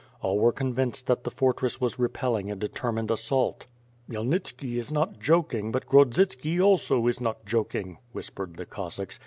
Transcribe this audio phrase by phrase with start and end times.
[0.19, 3.67] All were convinced that the fortress was repelling a determined assault.
[4.09, 9.19] "Khmyelnitski is not joking, but Grodzitski also is not joking," whispered the Cossacks.